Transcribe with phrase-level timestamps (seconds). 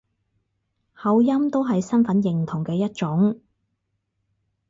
[0.95, 3.39] 口音都係身份認同嘅一種